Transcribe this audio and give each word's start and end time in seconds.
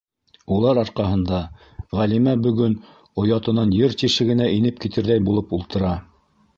Улар 0.53 0.79
арҡаһында 0.83 1.41
Ғәлимә 2.01 2.35
бөгөн 2.47 2.75
оятынан 3.25 3.77
ер 3.83 3.97
тишегенә 4.03 4.51
инеп 4.59 4.85
китерҙәй 4.87 5.27
булып 5.31 5.59
ултыра... 5.61 5.99